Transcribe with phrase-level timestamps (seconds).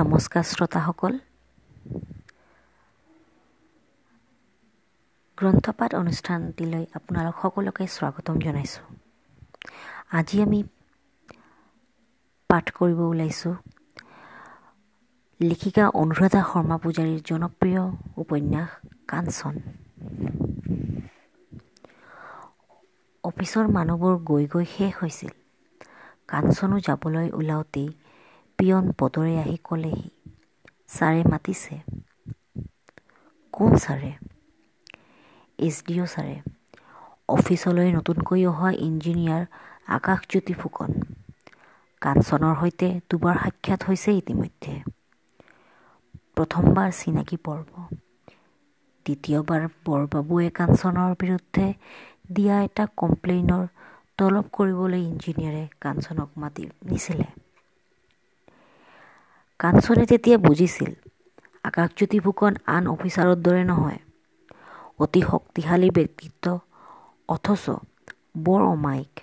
[0.00, 1.18] নমস্কাৰ শ্ৰোতাসকল।
[5.38, 8.84] গ্ৰন্থপাঠ অনুষ্ঠানটিলৈ আপোনালোক সকলোকে স্বাগতম জনাইছোঁ।
[10.12, 10.60] আজি আমি
[12.50, 13.54] পাঠ কৰিব ওলাইছোঁ
[15.40, 17.82] লেখিকা অনুৰাধা শৰ্মা পূজাৰীৰ জনপ্ৰিয়
[18.16, 18.68] উপন্যাস
[19.08, 19.54] কাঞ্চন।
[23.24, 25.32] অফিচৰ মানুহবোৰ গৈ গৈ শেষ হৈছিল।
[26.28, 27.88] কাঞ্চনো যাবলৈ ওলাওঁতেই
[28.60, 30.08] পিয়ন পদৰে আহি ক'লেহি
[30.90, 31.76] ছাৰে মাতিছে
[33.54, 34.10] কোন ছাৰে
[35.58, 36.34] এইচ ডি অ' ছাৰে
[37.28, 39.42] অফিচলৈ নতুনকৈ অহা ইঞ্জিনিয়াৰ
[39.96, 40.90] আকাশজ্যোতি ফুকন
[42.02, 44.74] কাঞ্চনৰ সৈতে দুবাৰ সাক্ষাৎ হৈছে ইতিমধ্যে
[46.36, 47.70] প্ৰথমবাৰ চিনাকি পৰ্ব
[49.06, 51.66] দ্বিতীয়বাৰ বৰবাবুৱে কাঞ্চনৰ বিৰুদ্ধে
[52.30, 53.64] দিয়া এটা কমপ্লেইনৰ
[54.18, 57.28] তলব কৰিবলৈ ইঞ্জিনিয়াৰে কাঞ্চনক মাতি নিছিলে
[59.60, 60.92] কাঞ্চনে তেতিয়া বুজিছিল
[61.64, 64.00] আকাশজ্যোতি ফুকন আন অফিচাৰৰ দৰে নহয়।
[65.00, 66.44] অতি শক্তিশালী ব্যক্তিত্ব
[67.28, 67.64] অথচ
[68.44, 69.14] বৰ অমায়িক।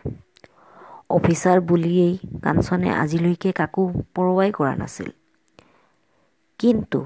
[1.11, 5.09] অফিচাৰ বুলিয়েই কাঞ্চনে আজিলৈকে কাকো পৰৱাই কৰা নাছিল।
[6.59, 6.99] কিন্তু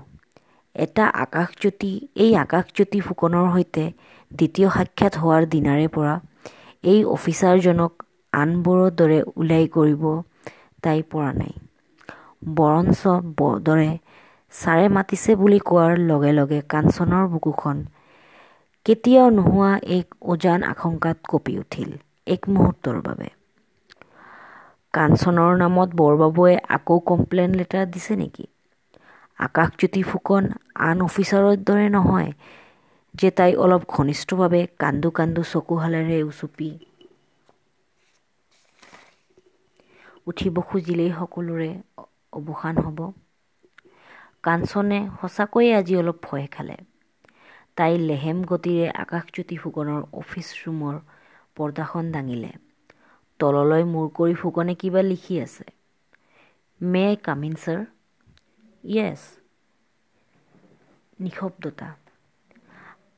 [0.76, 3.84] এটা আকাশজ্যোতি এই আকাশজ্যোতি ফুকনৰ সৈতে
[4.32, 6.16] দ্বিতীয় সাক্ষাৎ হোৱাৰ দিনাৰে পৰা
[6.86, 10.08] এই অফিচাৰজনক আনবোৰৰ দৰে ওলাই কৰিব
[10.84, 11.54] তাই পৰা নাই।
[12.42, 13.14] বৰঞ্চ
[13.64, 13.90] দৰে
[14.54, 17.84] ছাৰে মাতিছে বুলি কোৱাৰ লগে লগে কাঞ্চনৰ বুকুখন
[18.86, 21.92] কেতিয়াও নোহোৱা এক উজান আশংকাত কঁপি উঠিল
[22.28, 23.28] এক মুহূৰ্তৰ বাবে।
[24.94, 28.46] কাঞ্চনৰ নামত বৰবাবুৱে আকৌ কমপ্লেইন লেটাৰ দিছে নেকি?
[29.40, 30.50] আকাশজ্যোতি ফুকন
[30.86, 32.32] আন অফিচাৰৰ দৰে নহয়
[33.16, 36.70] যে তাই অলপ ঘনিষ্ঠভাৱে কান্দো কান্দো চকুহালেৰে উচুপি
[40.28, 41.70] উঠিব খুজিলেই সকলোৰে
[42.34, 43.00] অৱসান হ'ব।
[44.44, 46.78] কাঞ্চনে সঁচাকৈয়ে আজি অলপ ভয় খালে।
[47.78, 51.00] তাই লেহেম গতিৰে আকাশজ্যোতি ফুকনৰ অফিচ ৰুমৰ
[51.58, 52.52] পৰ্দাখন দাঙিলে।
[53.40, 55.68] তললৈ মূৰ কৰি ফুকনে কিবা লিখি আছে।
[56.82, 57.80] May I come in sir?
[58.84, 59.22] Yes
[61.20, 61.90] নিশব্দতা।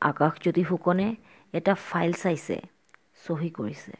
[0.01, 1.07] Akashjyoti ফুকনে
[1.53, 2.57] এটা ফাইল চাইছে
[3.21, 3.93] চহী কৰিছে।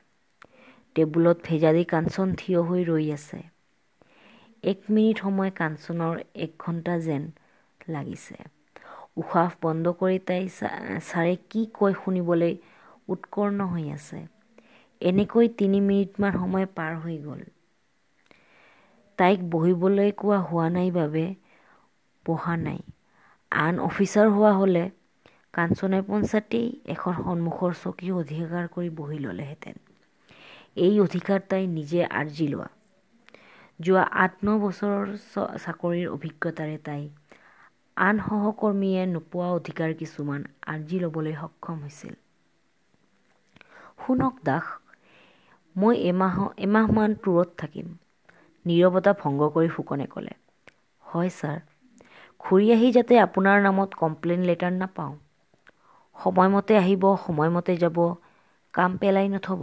[0.96, 3.40] টেবুলত ভেজালি কাঞ্চন থিয় হৈ ৰৈ আছে।
[4.64, 7.24] এক মিনিট সময় কাঞ্চনৰ এক ঘণ্টা যেন
[7.90, 8.38] লাগিছে।
[9.18, 10.48] উশাহ বন্ধ কৰি তাই
[11.04, 12.54] ছাৰে কি কয় শুনিবলৈ
[13.10, 14.22] উৎকৰ্ণ হৈ আছে।
[15.02, 17.46] এনেকৈ তিনি মিনিটমান সময় পাৰ হৈ গ'ল।
[19.20, 21.24] তাইক বহিবলৈ কোৱা হোৱা নাই বাবে
[22.26, 22.82] বহা নাই।
[23.52, 24.84] আন অফিচাৰ হোৱা হ'লে
[25.54, 29.82] কাঞ্চনে পঞ্চায়তেই এখন সন্মুখৰ চকী অধিকাৰ কৰি বহি ল'লেহেঁতেন।
[30.82, 32.70] এই অধিকাৰ তাই নিজে আৰ্জি লোৱা।
[33.80, 35.12] যোৱা আঠ ন বছৰৰ
[35.60, 37.06] চাকৰিৰ অভিজ্ঞতাৰে তাই
[37.98, 42.20] আন সহকৰ্মীয়ে নোপোৱা অধিকাৰ কিছুমান আৰ্জি ল'বলৈ সক্ষম হৈছিল।
[44.00, 44.66] শুনক দাস
[45.76, 47.88] মই এমাহ এমাহমান টুৰত থাকিম
[48.66, 50.36] নীৰৱতা ভংগ কৰি ফুকনে ক'লে।
[51.04, 51.60] হয় ছাৰ।
[52.42, 55.14] ঘূৰি আহি যাতে আপোনাৰ নামত কমপ্লেইন লেটাৰ নাপাওঁ।
[56.16, 57.98] সময়মতে আহিব সময়মতে যাব
[58.74, 59.62] কাম পেলাই নথব।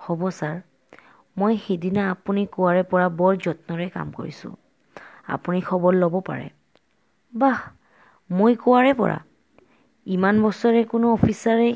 [0.00, 0.56] হ'ব ছাৰ।
[1.36, 4.52] মই সিদিনা আপুনি কোৱাৰে পৰা বৰ যত্নৰে কাম কৰিছোঁ।
[5.34, 6.48] আপুনি খবৰ ল'ব পাৰে।
[7.32, 7.60] বাহ
[8.30, 9.18] মই কোৱাৰে পৰা?
[10.06, 11.74] ইমান বছৰে কোনো অফিচাৰেই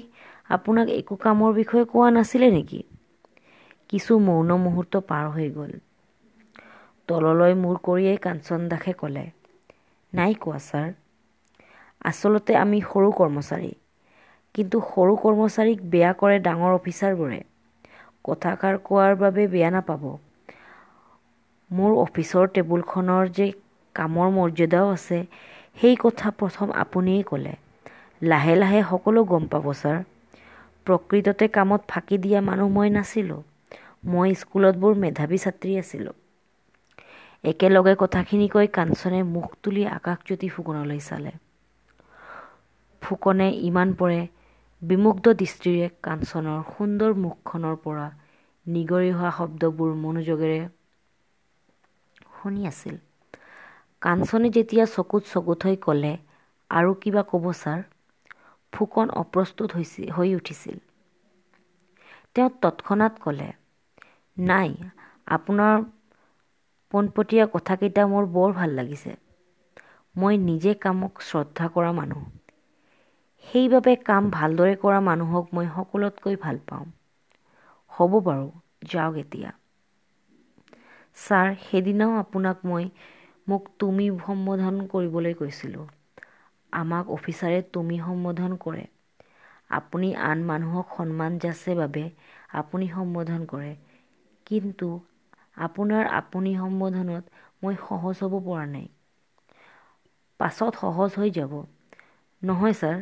[0.50, 2.80] আপোনাক একো কামৰ বিষয়ে কোৱা নাছিলে নেকি?
[3.90, 5.74] কিছু মৌন মুহূৰ্ত পাৰ হৈ গ'ল।
[7.08, 9.24] তললৈ মূৰ কৰিয়েই কাঞ্চন দাসে ক'লে
[10.12, 10.92] নাই কোৱা ছাৰ।
[12.04, 13.72] আচলতে আমি সৰু কৰ্মচাৰী।
[14.54, 17.42] কিন্তু সৰু কৰ্মচাৰীক বেয়া কৰে ডাঙৰ অফিচাৰবোৰে।
[18.24, 20.08] কথাষাৰ কোৱাৰ বাবে বেয়া নাপাব।
[21.70, 23.46] মোৰ অফিচৰ টেবুলখনৰ যে
[23.94, 25.18] কামৰ মৰ্যাদাও আছে
[25.78, 27.54] সেই কথা প্ৰথম আপুনিয়েই ক'লে।
[28.22, 29.98] লাহে লাহে সকলো গম পাব ছাৰ।
[30.86, 33.40] প্ৰকৃততে কামত ফাঁকি দিয়া মানুহ মই নাছিলোঁ।
[34.10, 36.14] মই স্কুলত বৰ মেধাৱী ছাত্ৰী আছিলোঁ।
[37.44, 41.32] একেলগে কথাখিনি কৈ কাঞ্চনে মুখ তুলি আকাশজ্যোতি ফুকনলৈ চালে।
[43.02, 44.18] ফুকনে ইমান পৰে
[44.84, 48.06] বিমুগ্ধ দৃষ্টিৰে কাঞ্চনৰ সুন্দৰ মুখখনৰ পৰা
[48.66, 50.60] নিগৰি হোৱা শব্দবোৰ মনোযোগেৰে
[52.34, 52.96] শুনি আছিল।
[54.02, 56.12] কাঞ্চনে যেতিয়া চকুত চকুত হৈ ক'লে
[56.70, 57.80] আৰু কিবা ক'ব ছাৰ?
[58.72, 59.82] ফুকন অপ্ৰস্তুত
[60.14, 60.78] হৈ উঠিছিল।
[62.36, 63.48] তেওঁ তৎক্ষণাত ক'লে
[64.36, 64.70] নাই
[65.34, 65.84] আপোনাৰ
[66.92, 69.16] পোনপটীয়া কথাকেইটা মোৰ বৰ ভাল লাগিছে।
[70.14, 72.28] মই নিজে কামক শ্ৰদ্ধা কৰা মানুহ।
[73.46, 76.86] সেইবাবে কাম ভালদৰে কৰা মানুহক মই সকলোতকৈ ভাল পাওঁ।
[77.92, 78.46] হ'ব বাৰু
[78.88, 79.50] যাওক এতিয়া।
[81.16, 82.84] ছাৰ সেইদিনাও আপোনাক মই
[83.46, 85.86] মোক তুমি সম্বোধন কৰিবলৈ কৈছিলোঁ।
[86.72, 88.84] আমাক অফিচাৰে তুমি সম্বোধন কৰে।
[89.78, 92.04] আপুনি আন মানুহক সন্মান যাচে বাবে
[92.56, 93.72] আপুনি সম্বোধন কৰে।
[94.46, 94.88] কিন্তু
[95.64, 98.86] আপোনাৰ আপুনি সম্বোধনত মই সহজ হ'ব পৰা নাই।
[100.40, 101.52] পাছত সহজ হৈ যাব।
[102.42, 102.96] নহয় ছাৰ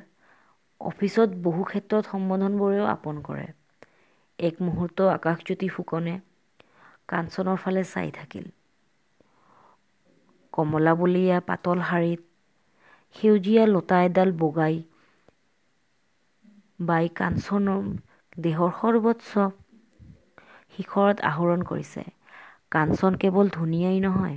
[0.82, 3.46] অফিচত বহু ক্ষেত্ৰত সম্বোধনবোৰেও আপন কৰে।
[4.38, 6.14] এক মুহূৰ্ত আকাশজ্যোতি ফুকনে
[7.08, 8.50] কাঞ্চনৰ ফালে চাই থাকিল।
[10.52, 12.22] কমলাবলীয়া পাতল শাৰীত
[13.16, 14.76] সেউজীয়া লতা এডাল বগাই
[16.80, 17.80] বাই কাঞ্চনৰ
[18.40, 19.46] দেহৰ সৰ্বোচ্চ
[20.72, 22.04] শিখৰত আহৰণ কৰিছে।
[22.72, 24.36] কাঞ্চন কেৱল ধুনীয়াই নহয়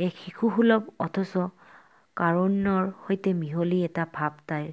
[0.00, 1.32] এক শিশুসুলভ অথচ
[2.16, 4.70] কাৰুণ্যৰ সৈতে মিহলি এটা ভাৱ তাইৰ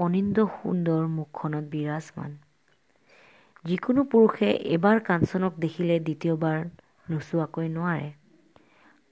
[0.00, 2.38] অনিন্দ সুন্দৰ মুখখনত বিৰাজমান।
[3.64, 6.58] যিকোনো পুৰুষে এবাৰ কাঞ্চনক দেখিলে দ্বিতীয়বাৰ
[7.08, 8.08] নোচোৱাকৈ নোৱাৰে।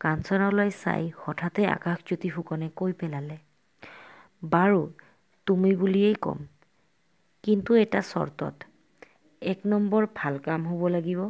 [0.00, 3.37] কাঞ্চনলৈ চাই হঠাতে আকাশজ্যোতি ফুকনে কৈ পেলালে
[4.50, 4.81] বাৰু
[5.46, 6.38] তুমি বুলিয়েই ক'ম।
[7.44, 8.69] কিন্তু এটা চৰ্তত।
[9.43, 11.20] এক নম্বৰ ভাল কাম হ'ব লাগিব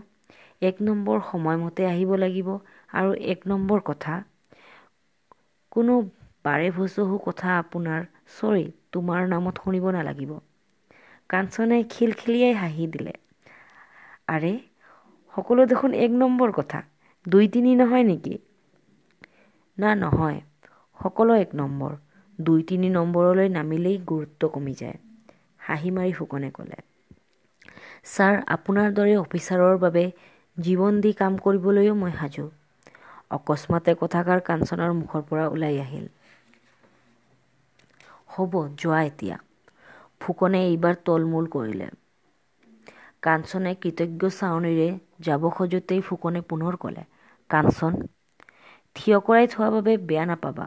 [0.63, 2.51] এক নম্বৰ সময়মতে আহিব লাগিব
[2.97, 4.19] আৰু এক নম্বৰ কথা।
[5.73, 5.95] কোনো
[6.45, 10.33] বাৰে ভচহু কথা আপোনাৰ চৰি তোমাৰ নামত শুনিব নালাগিব।
[11.31, 13.15] কাঞ্চনে খিলখিলিয়াই হাঁহি দিলে।
[14.31, 14.53] আৰে
[15.35, 16.83] সকলো দেখোন এক নম্বৰ কথা
[17.27, 18.35] দুই তিনি নহয় নেকি?
[19.79, 20.39] না নহয়
[21.01, 21.93] সকলো এক নম্বৰ
[22.39, 24.99] দুই তিনি নম্বৰলৈ নামিলেই গুৰুত্ব কমি যায়
[25.61, 26.79] হাঁহি মাৰি ফুকনে ক'লে।
[28.09, 30.05] ছাৰ আপোনাৰ দৰে অফিচাৰৰ বাবে
[30.57, 32.47] জীৱন দি কাম কৰিবলৈও মই সাজু।
[33.37, 36.07] অকস্মাতে কথাষাৰ কাঞ্চনৰ মুখৰ পৰা ওলাই আহিল।
[38.39, 39.37] হ'ব যোৱা এতিয়া।
[40.21, 41.91] ফুকনে এইবাৰ তলমূল কৰিলে।
[43.23, 44.89] কাঞ্চনে কৃতজ্ঞ চাৱনীৰে
[45.25, 47.05] যাব খোজোতেই ফুকনে পুনৰ ক'লে
[47.51, 48.01] কাঞ্চন
[48.97, 50.67] থিয় কৰাই থোৱা বাবে বেয়া নাপাবা।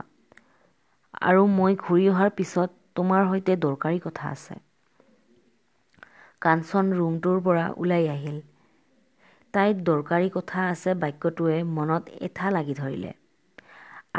[1.23, 4.59] আৰু মই ঘূৰি অহাৰ পিছত তোমাৰ সৈতে দৰকাৰী কথা আছে
[6.41, 8.39] কাঞ্চন ৰুমটোৰ পৰা ওলাই আহিল।
[9.53, 13.13] তাইৰ দৰকাৰী কথা আছে বাক্যটোৱে মনত এঠা লাগি ধৰিলে।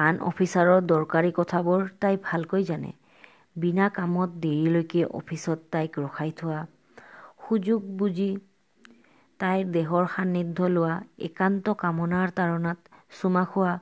[0.00, 2.92] আন অফিচাৰৰ দৰকাৰী কথাবোৰ তাই ভালকৈ জানে।
[3.56, 6.60] বিনা কামত দেৰিলৈকে অফিচত তাইক ৰখাই থোৱা
[7.42, 8.30] সুযোগ বুজি
[9.40, 10.94] তাইৰ দেহৰ সান্নিধ্য লোৱা
[11.26, 13.74] একান্ত কামনাৰ তাৰণাত চুমা খোৱা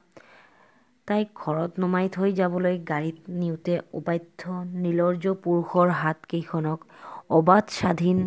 [1.08, 6.86] তাইক ঘৰত নমাই থৈ যাবলৈ গাড়ীত নিওঁতে অবাধ্য নীলৰ্য পুৰুষৰ হাতকেইখনক
[7.34, 8.18] অবাধ স্বাধীন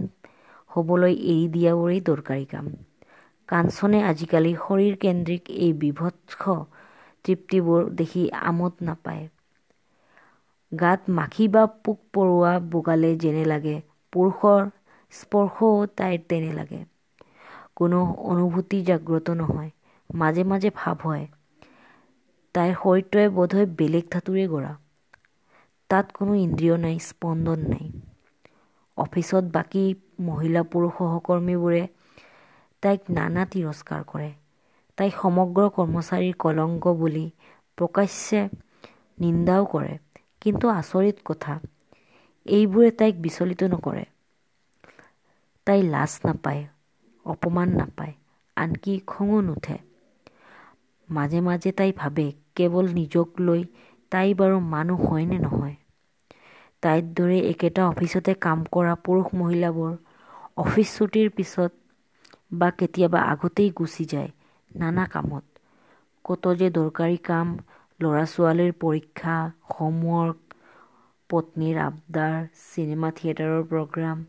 [0.71, 2.69] হ'বলৈ এৰি দিয়াবোৰেই দৰকাৰী কাম।
[3.49, 6.57] কাঞ্চনে আজিকালি শৰীৰকেন্দ্ৰিক এই বিভৎস
[7.25, 9.25] তৃপ্তিবোৰ দেখি আমোদ নাপায়।
[10.73, 13.75] গাত মাখি বা পোক পৰুৱা বগালে যেনে লাগে
[14.13, 14.61] পুৰুষৰ
[15.13, 16.81] স্পৰ্শও তাইৰ তেনে লাগে।
[17.77, 19.71] কোনো অনুভূতি জাগ্ৰত নহয়
[20.09, 21.25] মাজে মাজে ভাৱ হয়।
[22.55, 24.73] তাইৰ শৰীৰটোৱে বোধহয় বেলেগ ধাতুৰে গঢ়া।
[25.89, 27.85] তাত কোনো ইন্দ্ৰিয় নাই স্পন্দন নাই।
[28.97, 29.83] অফিচত বাকী
[30.25, 31.81] মহিলা পুৰুষ সহকৰ্মীবোৰে
[32.83, 34.29] তাইক নানা তিৰস্কাৰ কৰে।
[34.97, 37.25] তাইক সমগ্ৰ কৰ্মচাৰীৰ কলংক বুলি
[37.77, 38.45] প্ৰকাশ্যে
[39.17, 39.93] নিন্দাও কৰে।
[40.43, 41.53] কিন্তু আচৰিত কথা
[42.45, 44.05] এইবোৰে তাইক বিচলিত নকৰে।
[45.67, 46.61] তাই লাজ নাপায়
[47.25, 48.13] অপমান নাপায়
[48.57, 49.75] আনকি খঙো নুঠে।
[51.09, 52.25] মাজে মাজে তাই ভাবে
[52.55, 53.61] কেৱল নিজক লৈ
[54.11, 55.75] তাই বাৰু মানুহ হয়নে নহয়।
[56.83, 59.93] তাইৰ দৰে একেটা অফিচতে কাম কৰা পুৰুষ মহিলাবোৰ
[60.57, 61.71] অফিচ ছুটিৰ পিছত
[62.57, 64.29] বা কেতিয়াবা আগতেই গুচি যায়
[64.71, 65.45] নানা কামত।
[66.25, 67.47] কত যে দৰকাৰী কাম
[67.99, 69.35] ল'ৰা ছোৱালীৰ পৰীক্ষা
[69.71, 70.59] হোমৱৰ্ক
[71.29, 74.23] পত্নীৰ আবদাৰ চিনেমা থিয়েটাৰৰ প্ৰগ্ৰাম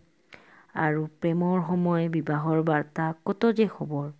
[0.83, 4.12] আৰু প্ৰেমৰ সময় বিবাহৰ বাৰ্তা কত যে খবৰ।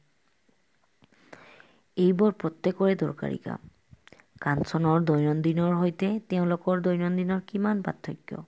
[1.97, 3.69] এইবোৰ প্ৰত্যেকৰে দৰকাৰী কাম।
[4.41, 8.43] কাঞ্চনৰ দৈনন্দিনৰ সৈতে তেওঁলোকৰ দৈনন্দিনৰ কিমান পাৰ্থক্য?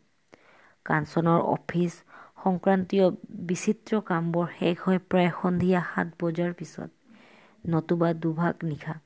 [0.86, 1.96] কাঞ্চনৰ অফিচ
[2.40, 3.06] সংক্ৰান্তীয়
[3.46, 8.96] বিচিত্ৰ কামবোৰ শেষ হৈ প্ৰায় সন্ধিয়া সাত বজাৰ পিছত নতুবা দুভাগ নিশা।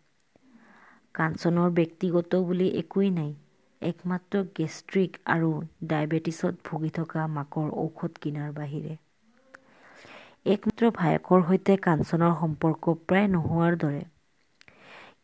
[1.14, 3.30] কাঞ্চনৰ ব্যক্তিগত বুলি একোৱেই নাই।
[3.82, 5.48] একমাত্ৰ গেষ্ট্ৰিক আৰু
[5.88, 8.98] ডায়েবেটিছত ভুগি থকা মাকৰ ঔষধ কিনাৰ বাহিৰে।
[10.48, 14.06] একমাত্ৰ ভায়েকৰ সৈতে কাঞ্চনৰ সম্পৰ্ক প্ৰায় নোহোৱাৰ দৰে।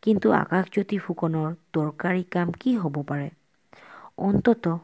[0.03, 3.29] কিন্তু আকাশজ্যোতি ফুকনৰ দৰকাৰী কাম কি হ'ব পাৰে?
[4.23, 4.75] অন্তত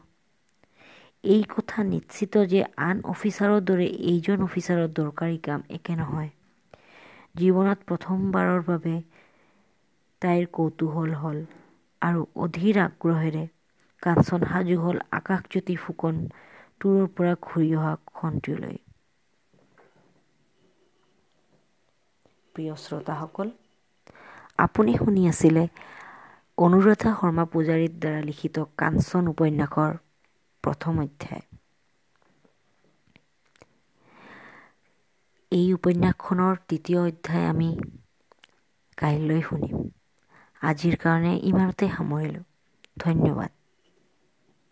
[1.24, 6.32] এই কথা নিশ্চিত যে আন অফিচাৰৰ দৰে এইজন অফিচাৰৰ দৰকাৰী কাম একে নহয়।
[7.36, 8.94] জীৱনত প্ৰথমবাৰৰ বাবে
[10.24, 11.40] তাইৰ কৌতূহল হ'ল
[12.02, 13.44] আৰু অধীৰ আগ্ৰহেৰে
[14.02, 16.20] কাঞ্চন সাজু হ'ল আকাশজ্যোতি ফুকন
[16.80, 18.80] তোৰৰ পৰা ঘূৰি অহা খন্তিলৈ
[22.54, 23.52] প্ৰিয় শ্ৰোতাসকল
[24.58, 25.62] আপুনি শুনি আছিলে
[26.58, 29.98] অনুৰাধা শৰ্মা পূজাৰীৰ দ্বাৰা লিখিত কাঞ্চন উপন্যাসৰ
[30.64, 31.44] প্ৰথম অধ্যায়।
[35.52, 37.70] এই উপন্যাসখনৰ তৃতীয় অধ্যায় আমি
[38.98, 39.84] কাইলৈ শুনিম।
[40.64, 42.44] আজিৰ কাৰণে ইমানতে সামৰিলোঁ।
[43.00, 43.56] ধন্যবাদ।